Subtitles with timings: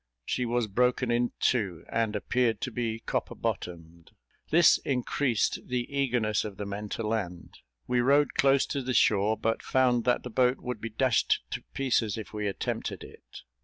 [0.25, 4.09] She was broken in two, and appeared to be copper bottomed.
[4.49, 9.37] This increased the eagerness of the men to land; we rowed close to the shore,
[9.37, 13.43] but found that the boat would be dashed to pieces if we attempted it.